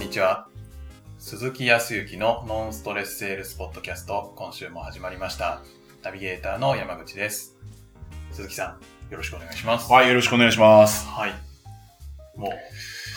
[0.00, 0.48] にちは。
[1.18, 5.60] 鈴木康之のノンストレスセールスポッドキャスト、今週も始まりました。
[6.02, 7.58] ナビゲーターの山口です。
[8.32, 8.78] 鈴木さ
[9.10, 9.92] ん、よろしくお願いします。
[9.92, 11.06] はい、よろしくお願いします。
[11.06, 11.34] はい。
[12.34, 12.50] もう、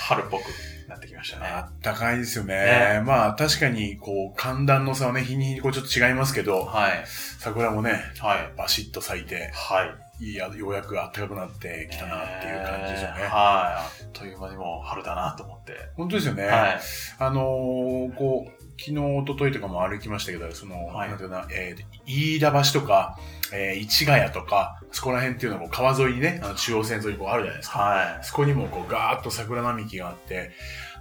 [0.02, 0.42] 春っぽく
[0.90, 1.48] なってきましたね。
[1.48, 2.54] あったかいですよね。
[2.54, 7.06] ねまあ確かに、こう、寒暖の差はね、日に日にこうちょっと違いますけど、はい。
[7.40, 8.54] 桜もね、はい。
[8.58, 10.03] バシッと咲いて、はい。
[10.32, 13.24] いや、ようやく暖かくなってきたなっていう感じですよね。
[13.24, 13.30] はい。
[13.30, 15.74] あっという間にもう春だなと思って。
[15.96, 16.46] 本当ですよね。
[16.46, 16.80] はい。
[17.20, 23.20] あのーこう、昨日、一昨日とかも歩きましたけど、その、はいなんていうかな、えー、飯田橋とか、
[23.52, 27.80] えー、市ヶ谷とか、そこら辺っていうのは川沿いにね、あの中央線沿いにこうあるじゃないですか。
[27.80, 30.52] はそこにもこうガーッと桜並木があって、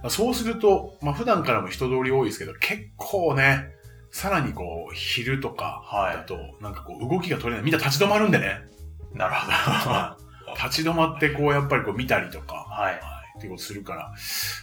[0.09, 3.69] そうすると、まあ普段からも人通り多いですけど、結構ね、
[4.11, 7.63] さらにこう、昼とかはいだと、なんかこう、動きが取れない。
[7.63, 8.72] みんな立ち止まるんでね。
[9.13, 9.17] い。
[9.17, 9.53] なるほど。
[9.91, 10.17] は
[10.55, 12.81] 立ち止まってこう、やっぱりこう見たりとか、い。
[12.83, 12.93] はい、
[13.37, 14.13] っていうことするから、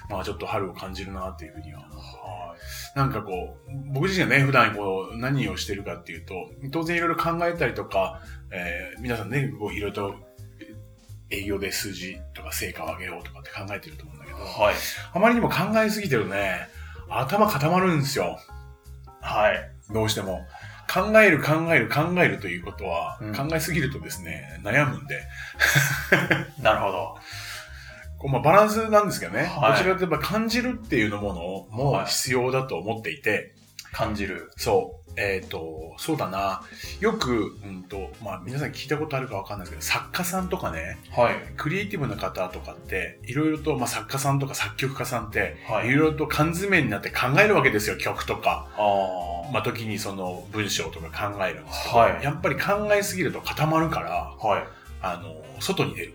[0.08, 1.80] まあちょっと春を感じるなっていうふうには。
[1.80, 2.54] は
[2.94, 6.34] なんかこう、僕自身がね、普段こう、何をしてるかっていうと、
[6.70, 8.20] 当然いろいろ考えたりとか、
[8.50, 10.14] えー皆さんね、こういろいろと
[11.30, 14.40] 営業で数字とか成果を上げようとかって考えてると思うんだけど、い。
[14.40, 14.74] はい。
[15.12, 16.68] あまりにも考えすぎてるとね、
[17.08, 18.38] 頭固まるんですよ。
[19.20, 19.70] はい。
[19.92, 20.46] どうしても。
[20.92, 23.34] 考える考える考えるということは、うん。
[23.34, 25.22] 考えすぎるとですね、悩むんで、
[26.60, 27.18] なるほど。
[28.18, 29.72] こうまあ、バランスなんですけどね、はい。
[29.72, 32.06] どちらかといえば感じるっていうのものもはい。
[32.06, 33.54] 必要だと思っていて、
[33.92, 34.50] 感じる。
[34.56, 36.62] そう、えっ、と、そうだな、
[37.00, 41.34] よく、うんと、まあ皆さん聞いたことあるかわかんないですけど、作家さんとかね、はい。
[41.56, 48.68] クリエイティブな方とかって、いろいろと、まあ作家さんとか作曲家さんって、はいいろいろと缶詰になって考えるわけですよ、曲とか。
[48.76, 49.52] ああ。
[49.52, 54.64] まあ、時にその文章とか考えるんですけど、はいやっぱり考えすぎると固まるから、はい。
[55.02, 56.14] あの、外に出る。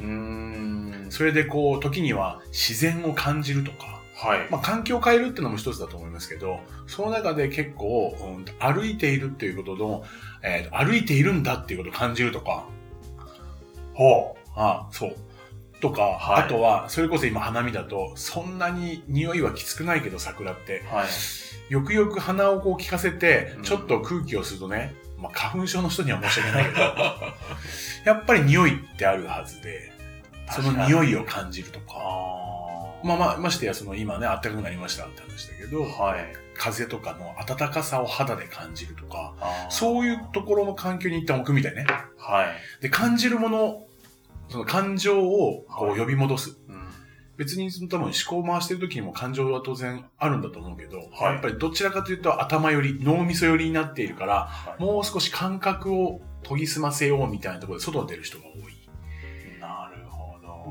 [0.00, 1.06] うーん。
[1.10, 4.50] それでこう、時には自然を感じるとか、はい。
[4.50, 10.04] まあ、環境を変えるっていうのも一つだと思いますけど、その中で結構、うん歩いているっていうことの、
[10.42, 12.66] えー歩いているんだっていうことを感じるとか、
[13.94, 15.16] ほああそう。
[15.80, 20.94] とか、はいあとは、それこそ今花見だと、そんなに匂いはきつくないけど桜って、う。
[20.94, 21.06] はい。
[21.68, 26.80] よくよく鼻をこう聞かせてうん、ちょっと空気を吸うとね、まあ、花粉症の人には申し訳ないけど、
[28.06, 29.92] やっぱり匂いってあるはずで、
[30.50, 32.55] その匂いを感じるとか、あ
[33.06, 36.02] まあまあ、ましてやその今ね、暖かくなりましたって話だけど、あ。
[36.02, 36.46] はい。
[36.58, 39.34] 風とかの暖かさを肌で感じるとか、
[39.68, 41.86] そういうところの環境に一旦置くみたいね。
[42.16, 42.82] はい。
[42.82, 43.84] で、感じるもの、
[44.48, 46.56] その感情をこはいう呼び戻す。
[46.68, 46.88] うん。
[47.36, 54.82] 別にその多分思考を回してる時にも感情は当然あるんだと思うけど、はいやっぱりどちらかというと頭より、脳みそ寄りになっているから、はい。
[54.82, 58.75] もう少し感覚を研ぎ澄ませようみたいなところで外に出る人が多い。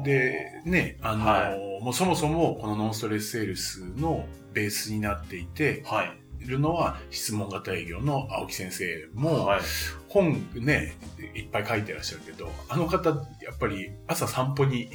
[0.06, 6.18] で、ね、あの、はもうそもそもこのノンストレスセールスのベースになっていて、はい。
[6.38, 9.62] いるのは質問型営業の青木先生も、はい。
[10.08, 10.96] 本ね、
[11.34, 13.16] いっぱい書いてらっしゃるけど、あの方、や
[13.52, 14.90] っぱり朝散歩に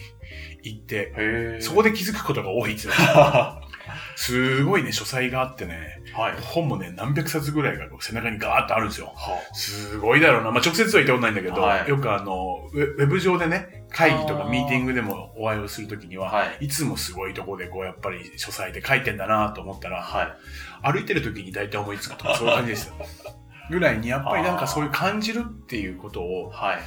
[0.63, 1.59] 行って。
[1.61, 2.89] そこで気づくことが多いって
[4.17, 6.00] すごいね、書斎があってね、
[6.31, 6.41] い。
[6.41, 9.13] 本もね、何百冊ぐらいが背中にガーッとあるんですよ。
[9.15, 10.51] はすごいだろうな。
[10.51, 16.67] まあ、直接は言ったことないんだけど、はいよくあの、ウェウェブ上でね、会議とかミーティングでもお会いをするときには、はい。
[16.67, 20.93] いつもすごいとこでこう、やっぱり書斎で書いてんだなと思ったら、はい。
[20.93, 22.95] 歩いてるときに大体思いつくとか、そういう感じですよ。
[23.71, 26.79] ぐらいに、やっぱりなんかそういう感じるっていうことを、はい。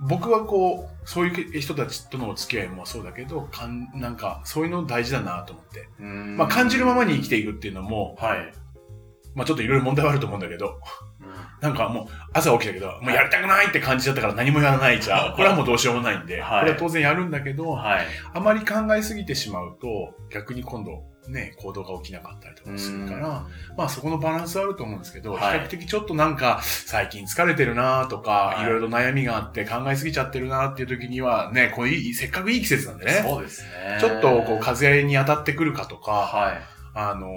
[0.00, 5.88] 僕はこう、そういう人たちとのお付き合いもそうだけど、かんなんか、そういうの大事だなと思って。
[6.02, 8.52] まあ、感じるままに生きていくっていうのも、はい。
[9.34, 10.80] まあ、ちょっといろいろ問題はあると思うんだけど、
[11.60, 15.34] なんかもう、朝起きたけど、もうやりたくないって感じだったから何もやらないじゃん。
[15.34, 18.06] これはもうどうしようもないんで、はいこれは当然やるんだけど、はい。
[18.34, 33.98] あまり考えすぎてしまうと、逆に今度、ね、行動が起きなかったりとかするから、まあそこのバランスはあると思うんですけど、はい比較的ちょっとなんか、最近疲れてるなとか、はいいろいろ悩みがあって考えすぎちゃってるなっていう時には、ね、こういい、せっかくいい季節なんでね、そうですね。
[34.00, 36.76] ちょっとこう風に当たってくるかとか、はい。
[36.94, 37.30] あの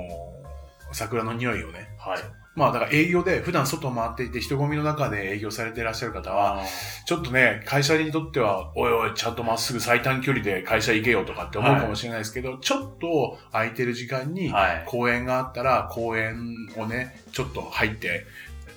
[0.94, 2.20] 桜の匂いをね、はい。
[2.56, 6.66] まあだから営業で普段外を回っていて人混みの中で営業されていらっしゃる方は、あ
[7.06, 14.52] ちょっとね、会社にとっては、おいおい、ちゃんとまっすぐ最短距離で会社行けよとかって思うかもしれないですけど、ちょっと空いてる時間に。
[14.86, 18.26] 公園があったら、公園をね、ちょっと入って、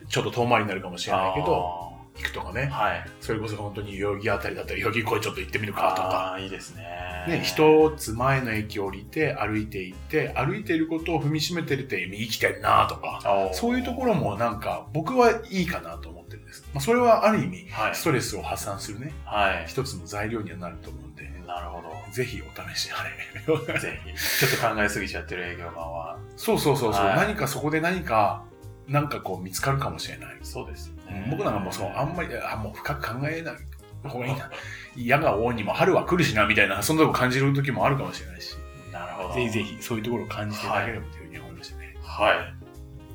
[0.08, 3.06] ちょっと遠回りになるかもしれないけど、行くとかね、はい。
[3.20, 6.84] それこそ本当に代々木あたりだったら、代々木公園ちょっと行ってみるかとか、ああ、いいですね。
[7.28, 16.64] ね、一つ前の駅降りて歩いて行って、歩いていることを踏みしめてるって生きてんなとか、そういうところもなんか僕はいいかなと思ってるんです。
[16.74, 19.64] まあ、それはある意味、はいストレスを発散するね、はい。
[19.68, 21.92] 一つの材料にはなると思うんで、なるほど。
[22.12, 23.10] ぜひお試しあれ。
[23.78, 24.46] ぜひ。
[24.46, 26.18] ちょっと考えすぎちゃってる営業マンは。
[26.36, 28.44] そうそうそうそう、はい、何かそこで何か、
[28.88, 30.38] なんかこう見つかるかもしれない。
[30.42, 31.28] そうですよね。
[31.30, 34.50] 僕なんかもうそう、あんまり、あ、もう深く考えない方がいいな。
[34.96, 38.56] 矢が王にも春は来るしな、みたいな、そんなとこ感じる時もあるかもしれないし。
[38.92, 39.34] なるほど。
[39.34, 41.96] ぜひぜひ、そういうところを感じていただければというふうに思いましたね。
[42.02, 42.54] はい。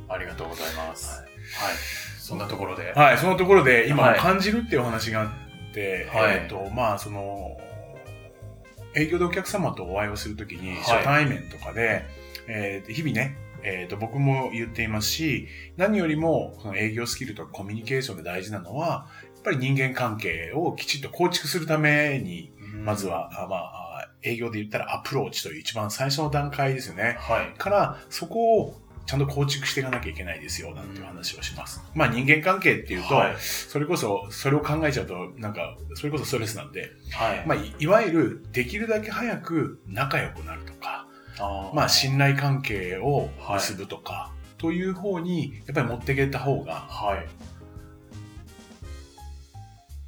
[0.10, 1.20] ありがとうございます。
[1.20, 1.28] はい。
[1.28, 1.78] はい、
[2.20, 2.94] そんなところで。
[2.94, 7.58] はい、そのところで、今、感じるっていうお話があって、はい、えっ、と、まあ、その、
[8.96, 12.06] 営業でお客様とお会いをするときに、初対面とかで、
[12.48, 22.52] えー、日々ね、えっ、ー、と、僕も言っていますし、何よりも、その営業スキルとかコミュニケーションで大事なのは、やっぱり人間関係をきちっと構築するために、
[22.84, 27.18] まずは、まあ、営業で言ったらアプローチという一番最初の段階ですよね。
[27.20, 27.58] はい。
[27.58, 31.82] から、そこをちゃんと構築していかなきゃいけないですよ、なんていう話をします。
[31.96, 37.44] まあ人間関係っていうと、はい、それこそ、それを考えちゃうと、なんか、それこそストレスなんで、はい。
[37.48, 40.77] まあい、いわゆる、できるだけ早く仲良くなるとか、
[41.40, 47.28] あまあ信頼関係を結ぶとか、はい、という方に、やっぱり持っていけた方が、はい。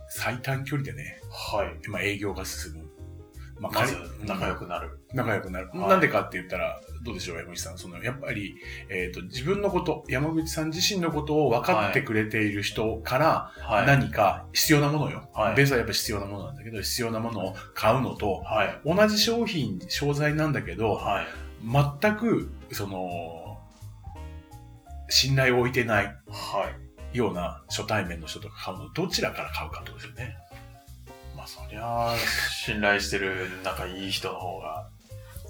[0.10, 1.88] 最短距離でね、はい。
[1.88, 2.90] まあ営業が進む。
[3.60, 3.96] まあ、まず
[4.26, 5.00] 仲良くなる。
[5.14, 5.70] 仲良くなる。
[5.70, 7.78] はい、なんでかって言ったら、どうでしょう、山口さん。
[7.78, 8.56] その、やっぱり、
[8.90, 13.52] えっ、ー、と、自分のこと、山口さん自身のことを分かってくれている人から、
[13.86, 21.28] 何か必要なものよ、はい、ベースはやっぱ必要なものなんだけど、必要なものを買うのと、はい、同じ商品、商材なんだけど、はい、
[22.02, 23.60] 全く、その、
[25.10, 26.16] 信頼を置いてない、
[27.14, 30.38] ような初対面の人とか買うの、どちらから買うかとですよね。
[31.36, 32.14] まあ、そりゃ、
[32.52, 34.90] 信頼してる仲いい人の方が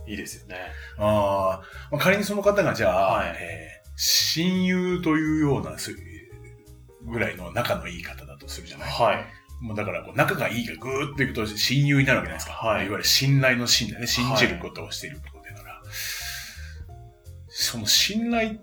[0.10, 0.56] いいですよね。
[0.98, 1.62] あ
[1.92, 5.76] あ、仮にその方がじゃあ、はい、えー、親友というような
[7.06, 9.26] ぐらいの仲のいい方だとするじゃないはい。
[9.64, 12.54] もうだからこう仲がいいがぐーっといくと親友になるわけじゃないですか。
[12.54, 12.86] はい。
[12.86, 14.08] いわゆる信頼の信だね。
[14.08, 15.74] 信じることをしていることだから。
[15.74, 15.84] はい、
[17.50, 18.60] その信頼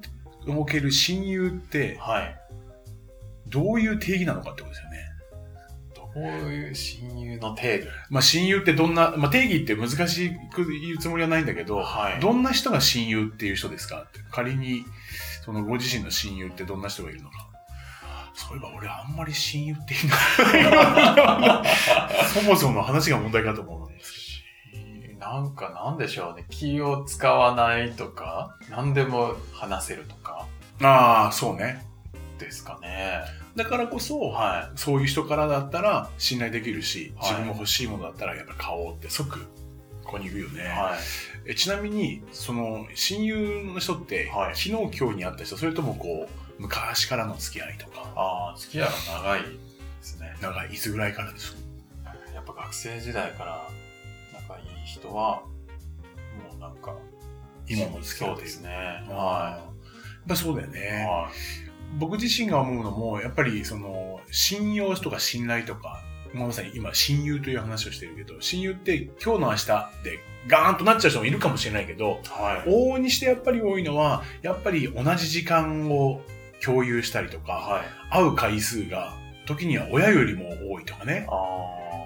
[0.48, 2.36] を受ける親友って、はい。
[3.46, 4.85] どういう定義なのかってことですよね。
[6.16, 7.88] こういう親友の定義。
[8.08, 14.06] まあ親友ってどんな、まあ定義って難しく言うつもりはないんだけど、はい、どんな人が親友っていう人ですか？
[14.30, 14.86] 仮に、
[15.44, 17.50] そのご自身の親友ってどんな人がいるのか。
[18.32, 19.94] そういえば俺あんまり親友って
[20.54, 21.62] 言うな
[22.34, 24.12] そもそも話が問題かと思うんです
[24.72, 25.18] けど。
[25.20, 26.46] なんかなんでしょうね。
[26.50, 30.46] 気を使わないとか、何でも話せるとか。
[30.82, 31.84] ああ、そうね。
[32.38, 33.20] ですかね。
[33.56, 39.40] だからこそ、はい、そういう人からだったら信頼できるし、自分も欲しいものだったらやっぱ買おうって即
[40.04, 40.64] ここに行くよね。
[40.68, 40.94] は
[41.46, 48.12] い、えちなみに、その親友の人って、はい、昨日今日に会った人、それともこう、昔からの付き合いとか。
[48.14, 48.92] ああ、付き合いは
[49.22, 49.48] 長いで
[50.02, 50.36] すね。
[50.40, 50.72] 長い。
[50.72, 51.58] いつぐらいからですか？
[52.34, 53.68] やっぱ学生時代から
[54.34, 55.40] 仲いい人は、
[56.50, 56.94] もうなんか、
[57.68, 58.68] 今も付き合うですね。
[58.68, 58.78] はい。
[59.08, 61.06] やっぱそうだよね。
[61.08, 61.65] はい
[61.98, 66.02] 僕自身が思うのも、やっぱりその、信用とか信頼とか、
[66.34, 69.66] まさに今、親友という話をしてるけど、親友って今日の明日
[70.04, 70.18] で
[70.48, 76.20] ガーンとなっちゃう人もいるかもしれないけど、はい、往々にしてやっぱり多いのは、やっぱり同じ時間を
[76.62, 79.14] 共有したりとか、はい、会う回数が
[79.46, 81.26] 時には親よりも多いとかね。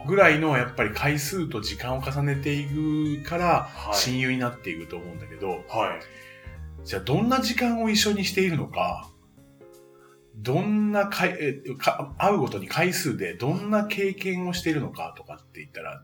[0.06, 5.98] ぐらいのやっぱり回数と時間を重ねていくから親友になっていくと思うんだけど、は
[6.82, 9.10] い、じゃあどんな時間を一緒にしているのか、
[10.42, 16.02] どんなかえか、会うごとに回数でどんな経験をしているのかとかって言ったら、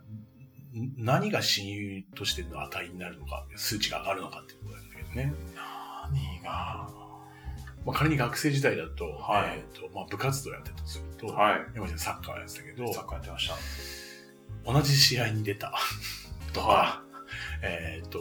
[0.98, 5.34] 何が親友としての値になるのか、数値が上がるのかっていうことなんだけどね。
[6.10, 7.06] 何が？
[7.86, 14.72] まあ、仮に学生時代だと、はい、えっ、ー、と、まあ、部活動やってたとすると、はい、山ちゃんサッカーやってたけど、サッカーやってました。
[14.72, 15.72] 同じ試合に出た。
[16.52, 17.02] とか、は
[17.62, 18.18] い、 えっ、ー、と、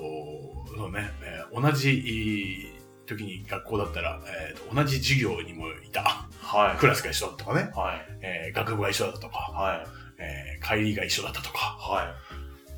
[0.77, 2.75] そうね、えー、同じ
[3.05, 4.19] 時に学校だったら、
[4.50, 6.27] えーと、同じ授業にもいた。
[6.41, 6.77] はい。
[6.77, 7.71] クラスが一緒だったとかね。
[7.75, 8.17] はい。
[8.21, 9.38] えー、学部が一緒だったとか。
[9.38, 9.88] はい。
[10.17, 11.57] えー、帰りが一緒だったとか。
[11.79, 12.05] はい。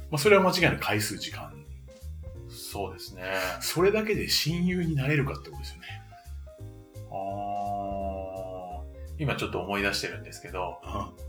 [0.10, 1.53] まあ、それは間違いなく回数時間。
[2.50, 3.24] そうですね。
[3.62, 5.88] それだけで親友になれるかってことですよね。
[7.10, 7.88] あ
[9.19, 10.79] 今ちょっと思い出してるんですけど、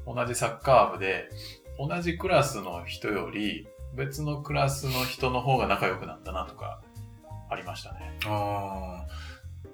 [0.07, 1.29] うん、同じサッカー部で、
[1.79, 6.83] 同じクラスの人より、別のクラスの人の方が仲良くなったなとか、
[7.51, 8.19] ありましたね。
[8.27, 9.09] ああ。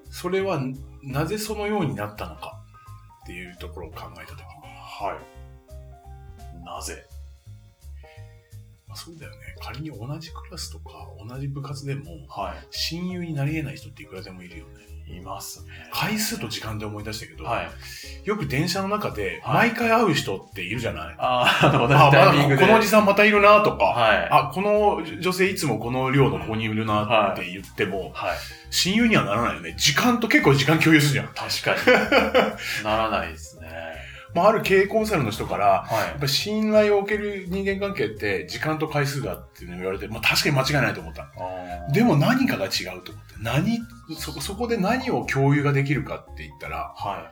[0.09, 0.61] それは、
[1.03, 2.61] なぜそのようになったのか
[3.23, 4.45] っていうところを考えたときに。
[4.63, 6.63] はい。
[6.63, 7.05] なぜ？
[8.87, 9.37] まあ、そうだよね。
[9.61, 14.73] 仮に同じクラスとか同じ部活でも、はい、親友になり得ない人っていくらでもいるよね。
[15.07, 15.67] いますね。
[15.91, 17.69] 回数と時間で思い出したけど、はい。
[18.23, 22.65] よく電車の中ではい毎回会う人っているじゃない、あ あ、あの、同じあ、タイミングで。
[22.65, 24.27] このおじさんまたいるなとか、はい。
[24.31, 28.37] あ、この女性いつもこの量のここにいるなって言っても、はい。
[28.71, 29.75] 親友にはならないよね。
[29.77, 31.27] 時間と結構時間共有するじゃん。
[31.27, 32.83] 確かに。
[32.83, 33.54] ならないですね。
[34.35, 41.31] まあ、ある経営コンサルの人から、はやっぱ信頼を受ける人間関係って時間と回数だっていうのを言われて、まあ確かに間違いないと思った。
[41.93, 43.35] でも何かが違うと思って。
[43.41, 43.79] 何、
[44.19, 47.31] そこ、そこで何を共有ができるかって言ったら、は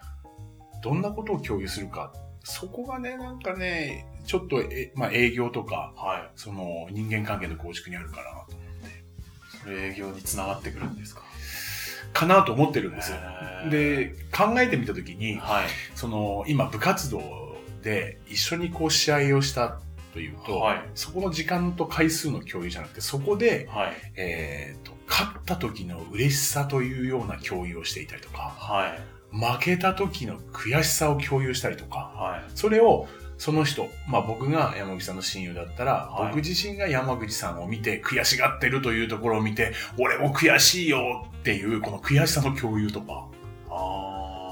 [0.82, 2.14] どんなことを共有するか。
[2.46, 6.00] そこがね、なんかね、ちょっとえ、まあ営業とか、い。
[6.00, 6.32] はい。
[6.36, 8.64] その人間関係の構築にあるかなと。
[9.64, 11.22] それ営業につながってくるんですか？
[12.14, 13.18] かなと思ってるんですよ。
[13.70, 15.66] で、考えてみたときに、はい。
[15.96, 19.80] その、今部活動で一緒にこう試合をした
[20.14, 23.94] というと、はいそこの時間と回数の共有じゃなくて、そこで、はい。
[24.16, 29.00] えーと、勝った時の嬉しさというような共有をしていたりとか、はい。
[29.36, 32.52] 負けた時の悔しさを共有したりとか、はい。
[32.54, 36.28] それをその人、まあ僕が山口さんの親友だったら、はい。
[36.30, 43.28] 僕自身が山口さんを見て悔しがってるというところを見て、俺も悔しいよっていうこの悔しさの共有とか、
[43.70, 44.44] あ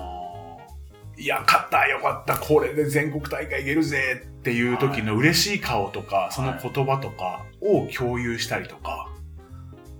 [1.18, 9.10] いや、勝ったよかったこれで全国大会行けるぜっていう時の嬉しい顔とか、その言葉とかを共有したりとか、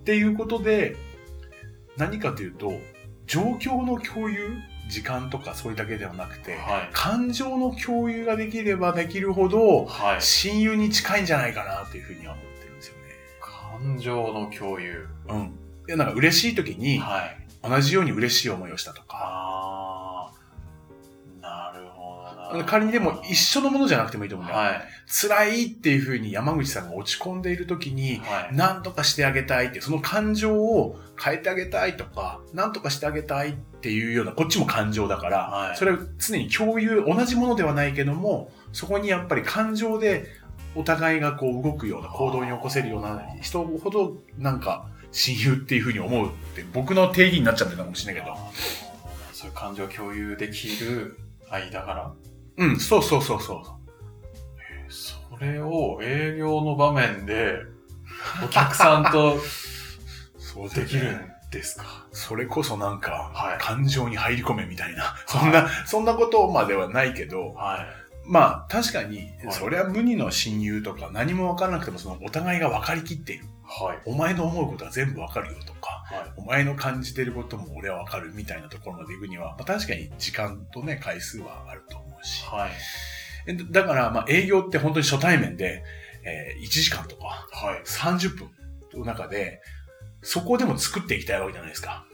[0.02, 0.96] っていうことで、
[1.96, 2.74] 何かというと、
[3.28, 4.58] 状況の共有
[4.92, 6.90] 時間とかそれだけではなくて、ーはい。
[6.92, 10.22] 感情の共有ができればできるほど、はい。
[10.22, 13.02] 親友に近いんじゃないかなっていうふうには思ってるんですよね。
[13.40, 15.08] 感情の共有。
[15.30, 15.38] うん。
[15.88, 17.38] いや、なんか嬉しい時に、はい。
[17.64, 20.01] 同じように嬉しい思いをしたとか。
[22.66, 24.60] 仮にでも一緒のものじゃなくてもいいと思うんだよ。
[24.60, 24.82] はい。
[25.08, 28.56] 辛いっていうふうに山口さんが落ち込んでいる時に、はい。
[28.56, 40.26] 何とかしてあげたいって、その感情を変えてあげたいとか、何とかしてあげたいっていうような、こっちも感情だから、はいそれを常に共有、同じものではないけども、そこにやっぱり感情で
[40.76, 48.38] お互いがこう動くような行動に起こせるような人ほど、なんか親友っていうふうに思うって、僕の定義になっちゃってるかもしれないけど。
[49.34, 51.18] そういう感情を共有できる
[51.50, 52.14] 間柄？
[52.58, 53.64] うん、そうそうそうそう。
[54.90, 57.60] それを営業の場面で
[58.44, 59.38] お客さんと
[60.38, 62.06] そうできるんですか？
[62.12, 67.88] それこそなんか、はい感情に入り込めみたいな、そんな、そんなことまではないけど、はい。
[68.26, 73.46] まあ確かに、はいそれは無二の親友とか何も分からなくてもそのお互いが分かりきっている。
[73.72, 74.02] はい。
[74.06, 76.34] お前の思うことは全部分かるよとか、はい。
[76.36, 82.44] お前の感じてることも俺は分かるみたいなところまで行くには、まあ、確かに時間とね、回数はあると思うし。
[82.46, 82.72] はい。
[83.48, 85.84] えだから、まあ営業って本当に初対面で、
[86.24, 87.82] えー1時間とかはい。
[87.86, 88.50] 30分
[88.94, 89.62] の中で、
[90.22, 92.06] そこでも作っていきたいわけじゃないですか。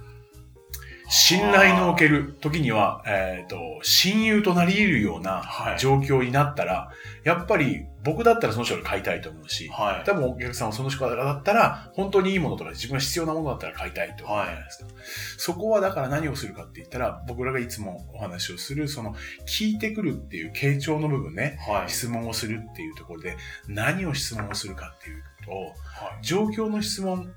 [1.09, 6.91] 信頼のおける時には、えっ、と、親友となり得るようなはい状況になったら、
[7.23, 10.05] やっぱり僕だったらその人が買いたいと思うし、はい。
[10.05, 14.89] 多分お客さんはその人だったら、本当にいいものとか自分が必要なものだったら買いたいと思うじゃないですか。
[15.37, 21.89] そこはだから何をするかって言ったら、僕らがいつもお話をする、その、聞いてくるっていう傾聴の部分ね、はい。
[21.89, 23.37] 質問をするっていうところで、
[23.67, 25.73] 何を質問をするかっていうと、はい。
[26.21, 27.33] 状況の質問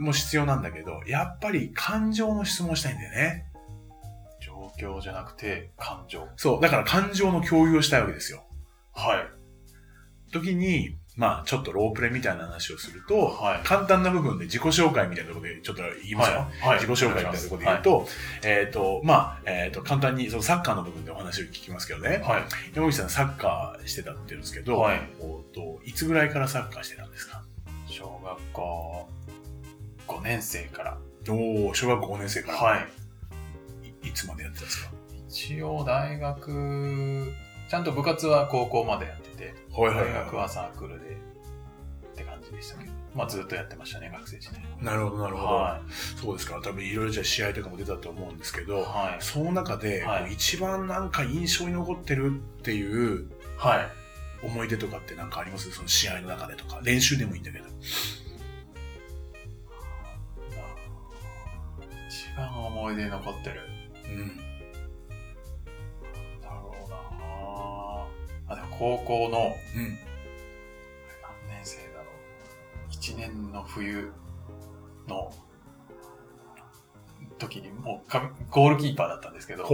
[0.00, 3.46] も必要なんだけど、やっぱり感情の質問をしたいんだよね。
[4.40, 6.26] 状況じゃなくて感情。
[6.36, 6.60] そう。
[6.60, 8.44] だから感情の共有をしたいわけですよ。
[8.94, 10.32] はい。
[10.32, 16.38] 時に、まあ、ちょっとロープレみたいな話をすると、はい簡単な部分で自己紹介みたいなところでちょっと言いますよ。
[16.38, 18.06] はいはい自己紹介みたいなところで言うと、
[18.44, 22.22] えっ、と、まあ、えっ、と、簡単にそのサッカーの部分でお話を聞きますけどね。
[22.24, 22.42] はい。
[22.74, 27.42] 山口さんサッカーしてたって言うんですけど、はいおーといつぐらいからサッカーしてたんですか？
[27.88, 29.08] 小学校
[30.16, 30.98] 5年生から。
[31.28, 32.58] おお小学校5年生から。
[32.58, 32.88] はい。
[34.06, 34.08] い。
[34.08, 34.90] いつまでやってたんですか？
[35.28, 37.32] 一応大学、
[37.68, 41.06] ちゃんと部活は高校までやってて、はいはい大学ははサークルで
[42.12, 44.60] って感じでしたけど、まあずっとやってましたね、学生時代。
[44.60, 44.84] い。
[44.84, 45.46] なるほど、なるほど。
[45.46, 45.80] は
[46.20, 48.66] そうですから、多分いろいろじゃあ試合とかも出たと思うんですけい。
[48.66, 49.22] ど、はい。
[49.22, 54.46] その中で、はいこう一番なんか印象に残ってるっていうはい。
[54.46, 55.70] 思い出とかってなんかあります？
[55.70, 56.80] その試合の中でとか。
[56.82, 57.66] 練習でもいいんだけど。
[62.48, 63.60] 思い出に残ってる。
[64.04, 64.36] うん。
[66.40, 66.96] だろうな
[68.48, 69.98] あ、でも高校のうん。
[71.46, 72.90] 何年生だろう。
[72.90, 74.12] 1年の冬
[75.08, 75.32] の
[77.38, 79.66] 時にもうかゴールキーパーだったんですけど、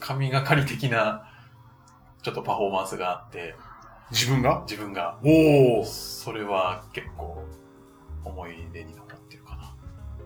[0.00, 1.28] 神がかり的な
[2.22, 3.54] ちょっとパフォーマンスがあって、
[4.10, 4.62] 自分が？
[4.68, 5.84] 自分が、おお。
[5.84, 7.44] それは結構
[8.24, 9.11] 思い出に残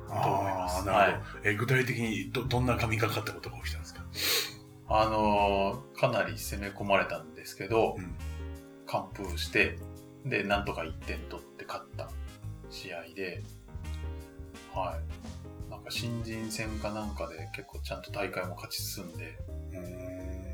[0.07, 0.39] ってるかな。
[0.41, 0.79] 思います。
[0.79, 1.49] あーなるほど。
[1.49, 4.03] え具体的にど、どんな神がかったことが起きたんですか？
[4.89, 8.15] あのーかなり攻め込まれたんですけど、うん
[8.87, 9.77] 完封して、
[10.25, 12.09] で、なんとか1点取って勝った
[12.71, 13.43] 試合で、
[14.73, 14.97] は
[15.69, 15.71] い。
[15.71, 19.29] なんか新人戦かなんかで結構ちゃんと大会も勝ち進んでん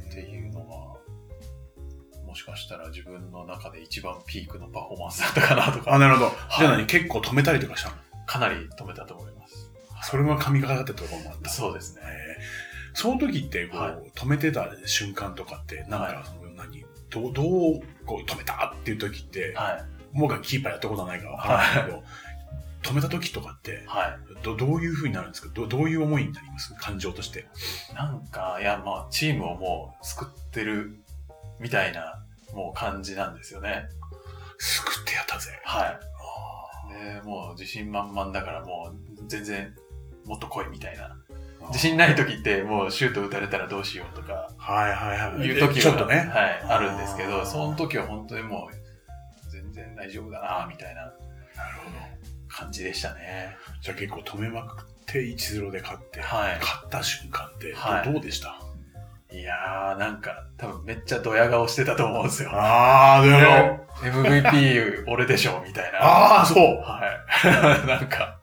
[0.08, 0.66] っていうのが、
[2.26, 6.30] もしかしたら自分の中で一番ピークのパフォーマンスだったかなとあ、か、なるほど。
[6.58, 6.86] じゃあ何？
[6.86, 7.96] 結構止めたりとかしたの？
[8.26, 9.70] かなり止めたと思います。
[10.02, 11.50] それが神がかったところもあった。
[11.50, 12.02] そうですね。
[12.04, 18.74] えーその時ってこう、はい止めてた瞬間とかって、なんはいか、その何、どう、どう、こう、止めた？
[18.78, 19.84] っていう時って、はい。
[20.12, 22.02] 僕はキーパーやったことはないからわからないけど、
[22.82, 24.44] 止めた時とかって、はい。
[24.44, 25.48] どどういう風になるんですか？
[25.54, 26.74] どどういう思いになります？
[26.74, 27.46] 感情として。
[27.94, 30.94] なんか、いや、まあ、チームをもう救ってる
[31.60, 33.86] みたいな、もう感じなんですよね。
[34.58, 35.50] 救ってやったぜ。
[35.64, 35.98] はい。
[36.92, 39.74] で、もう自信満々だからもう全然
[40.26, 41.16] もっと来いみたいな。
[41.68, 45.46] 自信ない時ってもうシュート打たれたらどうしようとかはいはいはい。
[45.46, 46.16] いう時はちょっとね。
[46.16, 51.12] はい、あるんですけど、その時は本当にもう全然大丈夫だなみたいななる
[51.84, 51.96] ほど。
[52.48, 53.56] 感じでしたね。
[53.80, 57.74] じゃあ結構止めまくって1-0で勝って、はい勝った瞬間って
[58.12, 58.60] どうでした？
[59.32, 62.50] いやー、なんか多分めっちゃドヤ顔してたと思うんですよ。
[62.52, 63.38] ああ、でも、
[64.30, 65.98] ね MVP 俺でしょみたいな。
[66.00, 66.58] ああ、そう。
[66.82, 67.00] は
[67.44, 67.46] い。
[67.86, 68.38] なんか、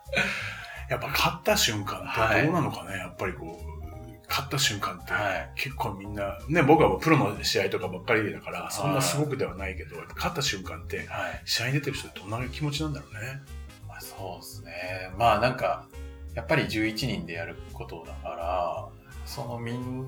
[0.89, 11.41] やっぱ勝った瞬間ってどうなのかね、やっぱりこう、勝った瞬間って、はい結構みんな、ね、僕はプロの試合とかばっかりだから、そんなすごくではないけど、勝った瞬間って、はい。
[11.46, 13.41] 試合に出てる人ってどんな気持ちなんだろうね。
[13.88, 15.12] まあ、そうですね。
[15.17, 15.86] まあなんか、
[16.34, 18.88] やっぱり11人でやることだから、
[19.25, 20.08] そのみん、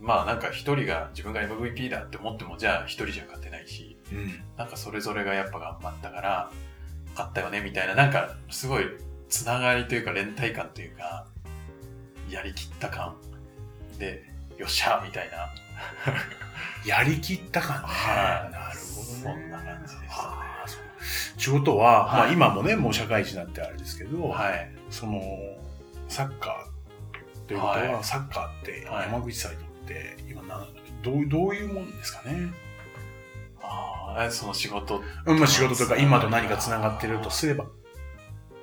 [0.00, 4.40] まあなんか一人が自分が MVP だって思っても、じゃあ一人じゃ勝てないし、うん。
[4.56, 6.50] なんかそれぞれがやっぱ頑張ったから、
[7.10, 8.84] 勝ったよねみたいな、なんかすごい
[9.28, 11.26] つながりというか連帯感というか、
[12.30, 13.16] やりきった感
[13.98, 14.24] で、
[14.56, 15.48] よっしゃみたいな。
[16.86, 17.88] やりきった感ね。
[17.88, 19.22] はいなるほどね。
[19.22, 20.48] そんな感じでしたね
[21.36, 24.70] 仕事は、まはいあ今もね、もう社会人になってあれですけど、はい。
[24.90, 25.20] その、
[26.08, 30.66] サッカーということは、はいサッカーってはい山口さんにとって、今な、
[31.02, 32.52] どうどういうもんですかね？
[33.62, 37.66] ああ、その仕事うん、まあ仕事とか今と何か繋がってるとすれば。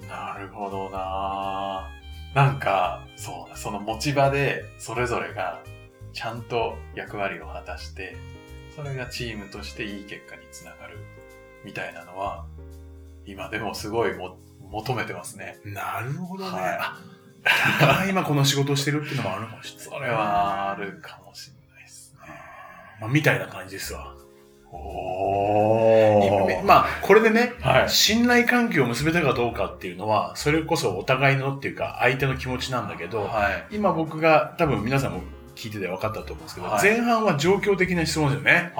[0.08, 1.90] なるほどな
[2.36, 5.62] なんか、そうだ、その持ち場でそれぞれが
[6.14, 8.16] ちゃんと役割を果たして、
[8.76, 10.98] それがチームとしていい結果につながる
[11.64, 12.46] みたいなのは、
[13.26, 14.38] 今でもすごいも
[14.70, 15.58] 求めてますね。
[15.66, 16.52] なるほどね。
[16.52, 16.80] はい
[18.10, 19.86] 今この仕事をしてるっていうのもあるかもしれない。
[19.86, 22.34] それはあるかもしれないですね。
[23.00, 24.14] まあ、みたいな感じですわ。
[24.72, 27.90] おまあ、これでね、はい。
[27.90, 33.76] 信頼関係を結べたかどうかっていうのは、それこそお互いのっていうか、相手の気持ちなんだけど、はい。
[33.76, 35.22] 今僕が多分皆さんも
[35.56, 38.74] 聞いてて分かったと思うんですけど、はい前半は状況的な質問ですよね。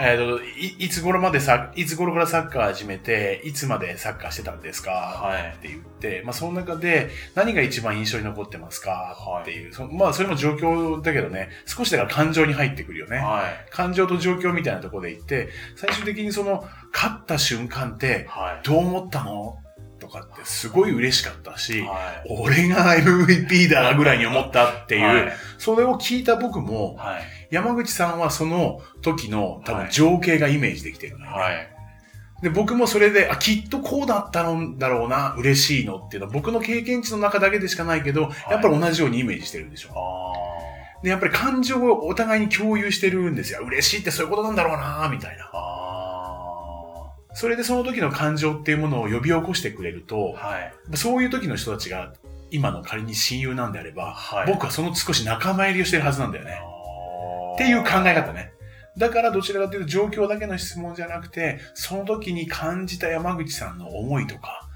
[0.00, 13.18] えーといいつ頃までさ、いつ頃からサッカー始めて、いつまでサッカーしてたんですか、はいって言って、まあその中で何が一番印象に残ってますかはいっていう、そまあそれも状況だけどね、少しだから感情に入ってくるよね。
[13.18, 13.70] はい。
[13.70, 18.66] 感情と状況みたいなところで言って、最終的にその、勝った瞬間って、はい。
[18.66, 19.58] どう思ったの
[20.00, 22.28] とかってすごい嬉しかったし、はい。
[22.28, 25.32] 俺が MVP だぐらいに思ったっていう、はい。
[25.58, 27.22] それを聞いた僕も、はい。
[27.50, 31.80] 山口さんはその時の多分はい情景がイメージできてるのよね、はい。
[32.42, 39.90] で、僕もそれで、あ、きっとこうだったんだろうな、嬉しいのっていうのは僕の経験値の中だけでしかないけど、やっぱり同じようにイメージしてるんでしょ。
[39.94, 43.60] あで、やっぱり感情をお互いに共有してるんですよ。
[43.64, 45.50] 嬉しいってそういうことなんだろうな、みたいな
[47.40, 50.74] それでその時の感情っていうものを呼び起こしてくれるとあ。、はい。
[50.94, 52.12] そういう時の人たちが
[52.50, 54.46] 今の仮に親友なんであれば、はい。
[54.46, 56.60] 僕はその少し仲間入りをしてるはずなんだよね。
[57.54, 58.34] っっていう考え方。
[58.34, 58.52] ね。
[58.98, 64.68] だからどちらかというと状況だけの質問じゃなくて、その時に感じた山口さんの思いとか、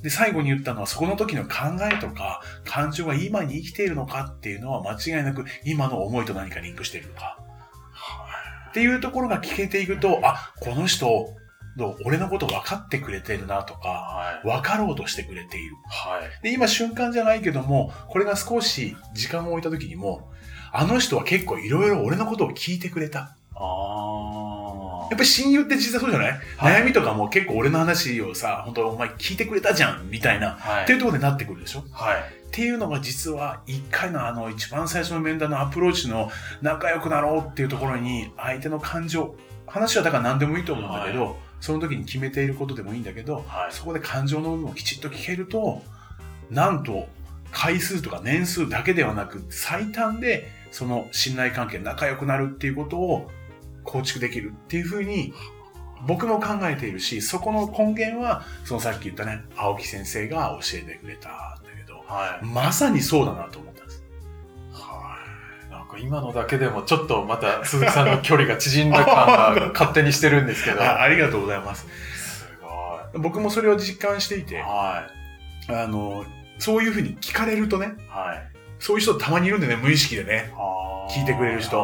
[0.00, 7.36] で、最後に言ったのはそこの時の考えとか、感情が今に生きているのかっていうのは間違いなく今の思いと何かリンクしているのか。
[8.70, 11.34] っていうところが聞けていくと、あ、この人、
[11.76, 14.46] どう俺のこと分かってくれてるなとか、はい。
[14.46, 15.76] 分かろうとしてくれている。
[15.88, 16.42] はい。
[16.42, 20.30] で、今瞬間じゃないけども、これが少し時間を置いた時にも、
[20.72, 23.36] あの人は結構いろいろ俺のことを聞いてくれた。
[23.54, 25.08] ああ。
[25.10, 30.82] やっぱり親友って実際そうじゃない、はい悩みとかも結構俺の話をさ、本当お前聞いてくれたじゃんみたいな、はい。
[30.84, 31.84] っていうところでなってくるでしょ？
[31.92, 32.16] はい。
[32.16, 36.30] っていうのが実は一回のあの一番最初の面談のアプローチの
[36.62, 39.36] 仲良くなろうっていうところに相手の感情、
[39.66, 43.72] 話はだから何でもいいと思うんだけど、その時に決めていることでもいいんだけど、はい。
[43.72, 45.82] そこで感情の部分をきちっと聞けると、
[46.50, 47.08] なんと、
[47.52, 53.30] 回数とか年数だけではなく、最短でその信頼関係、仲良くなるっていうことを
[53.84, 55.32] 構築できるっていうふうに、
[56.06, 61.32] 僕も考えているし、そこの根源は、そのさっき言ったね、青木先生が教えてくれたん
[61.64, 62.44] だけど、はい。
[62.44, 63.85] まさにそうだなと思った
[65.96, 70.80] か今のだけでもちょっとまた鈴木さんの距離が縮んだ感が勝手にしてるんですけど。
[70.84, 71.86] あありがとうございます。
[72.14, 72.46] す
[73.14, 74.42] ご僕もそれを実感していい。
[74.44, 75.08] て、は
[75.68, 76.24] あの、
[76.58, 77.88] そういうふうに聞かれるとね、い。
[78.10, 78.56] はい。
[78.78, 80.52] そういう人たまにいるんでね、無意識でね、
[81.10, 81.78] 聞いてくれる人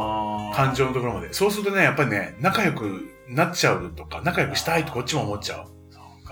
[0.54, 1.32] 感情のところまで。
[1.32, 5.81] そうするとね、やっぱりね、仲良くなっちゃうとか、仲良くしたいとこっちも思っちゃう。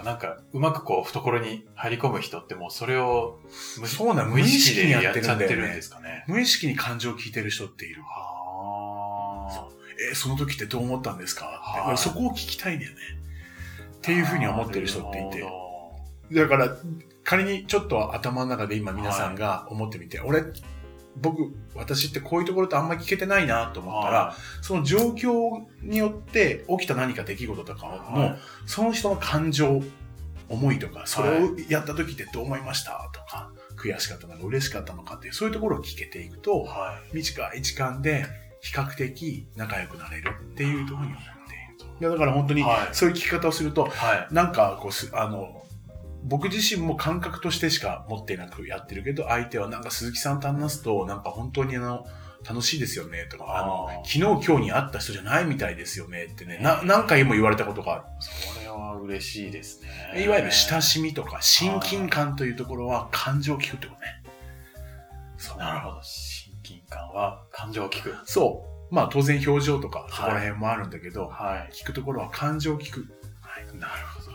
[0.01, 3.39] か、なんか、うまくこう、懐に入り込む人ってもうそれを
[3.79, 6.25] 無そうなの無意識にややっちゃってるんですかね。
[6.27, 8.03] 無意識に感情を聞いてる人っている。
[8.03, 9.69] は
[10.09, 11.47] えーその時ってどう思ったんですか？
[11.47, 11.99] ってはい。
[11.99, 12.99] そこを聞きたいんだよね。
[13.97, 15.47] っていうふうに思ってる人っていて。
[16.33, 16.75] だから、
[17.23, 20.43] 仮にちょっと頭の中で今皆さんが思ってみて、俺、
[21.21, 28.39] 僕、私ってこういうところとあんまり聞けてないなとど思ったら、その状況によって起きた何か出来事とかも、はい。
[28.67, 29.83] その人の感情、
[30.51, 37.17] 思いとか、それをやった時ってどう思いましたとか、悔しかったのか嬉しかったのかっていう、そういうところを聞けていくと、はい。
[37.17, 38.27] 短い時間で
[38.61, 42.95] 比較的仲良くなれるっていうところに思っているだから本当にはい。
[42.95, 44.35] そういう聞き方をすると、はい。
[44.35, 45.63] なんかこうす、あの、
[46.23, 52.07] 僕自身も感覚としてしか持っていなくやってるけど、相手はなんか鈴木さんと話すと、なんか本当にあの、
[52.49, 59.89] 楽しいですよね、とか、あの昨日今日に会った人じゃないみたいですよね、ってね、な、何回も言われたことがあそれは嬉しいですね。
[60.15, 60.23] る。
[60.23, 64.23] いわゆる親しみとか親近感というところは感情を聞くってことね。
[65.37, 66.03] そうなるほど。
[66.03, 68.15] 親近感は感情を聞く。
[68.25, 68.95] そう。
[68.95, 71.73] まあ当然表情とかいそこら辺もあるんだけど、はい。
[71.73, 73.07] 聞くところは感情を聞く。
[73.79, 74.30] なるほど。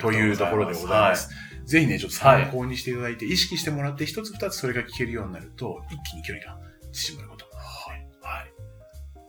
[0.00, 1.30] というところでございます。
[1.64, 6.58] ぜひね、ちょっと参考にしていただいて、意識してもらって、一つ二つそれが聞けるようになると、一気に距離が
[6.92, 7.46] 縮まること。
[7.54, 8.06] はい。
[8.20, 8.52] はい。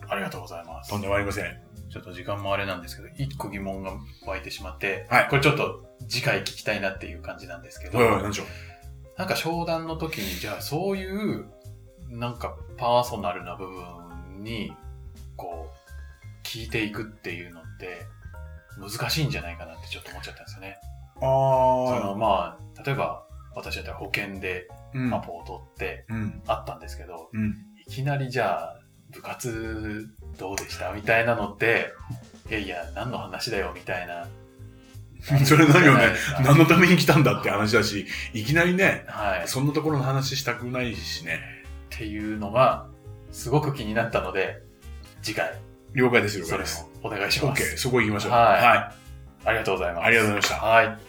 [0.10, 0.90] ありがとうございます。
[0.90, 1.74] とんでもありません。
[1.90, 3.92] ちょっと時間もあれなんですけど、一個疑問が
[4.26, 8.48] 湧いてしまって、はいこれちょっと次回聞きたいなっていう感じなんですけど、はいはい、何でしょう。
[9.18, 11.46] なんか商談の時に、じゃあそういう、
[12.10, 14.74] なんかパーソナルな部分に、
[15.36, 18.08] こう、聞いていくっていうのって、
[18.78, 20.78] 難しいんじゃないかなってちょっと思っちゃったんですよね。
[21.20, 26.42] そのあまあ、例えば、私だったら保険であ、うんアポを取ってうん。
[26.48, 27.56] あったんですけど、うん。
[27.88, 28.80] いきなりじゃあ、
[29.12, 31.94] 部活どうでしたみたいなのって、
[32.50, 34.28] いやいや、何の話だよみたいな。
[35.46, 39.44] それ何よね何のために来たんだって話だし、いきなりね、はい。
[39.46, 41.40] っそんなところの話したくないしね。
[41.90, 42.88] ていうのが、
[43.32, 44.62] すごく気になったので、
[45.22, 45.54] 次回、
[45.94, 46.90] 了解です、了解です。
[47.04, 47.78] もお願いしま OK、す。
[47.78, 48.32] そこ行きましょう。
[48.32, 48.94] はいは
[49.46, 50.06] ありがとうございます。
[50.06, 51.00] ありがとうございましたはい。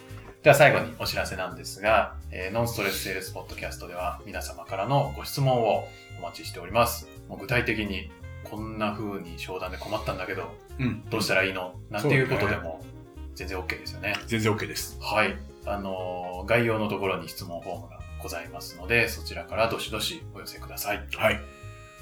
[0.43, 5.87] では最後にお知らせなんですが、えーノンストレスセールスポッドキャストでは皆様からのご質問を
[6.19, 7.09] お待ちしております。
[7.27, 8.11] もう具体的に
[8.43, 10.83] こんな風に商談で困ったんだけど、い。
[10.83, 11.09] うん。
[11.09, 11.73] どうしたらいいの？
[11.89, 12.85] なんていうことでも
[13.33, 14.15] 全然 OK ですよね。
[14.27, 14.99] 全然 OK です。
[15.01, 15.35] はい。
[15.65, 21.03] あのー概要のところに質問フォームがございますので、そちらからどしどしお寄せください。
[21.15, 21.39] はい。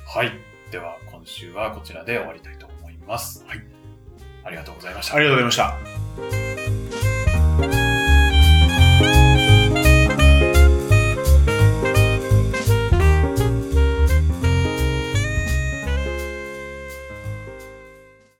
[0.05, 0.31] はい。
[0.69, 2.62] では今週はこちらで終わりたいと思い
[3.07, 3.43] ます。
[3.47, 3.63] はい。
[4.43, 5.19] ありがとうございましたあ。
[5.19, 5.75] りがとうございま
[6.55, 6.62] した。